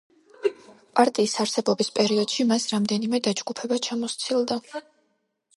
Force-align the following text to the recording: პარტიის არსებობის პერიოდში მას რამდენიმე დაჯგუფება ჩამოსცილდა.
პარტიის 0.99 1.35
არსებობის 1.43 1.93
პერიოდში 1.99 2.47
მას 2.53 2.65
რამდენიმე 2.73 3.21
დაჯგუფება 3.29 3.81
ჩამოსცილდა. 3.89 4.63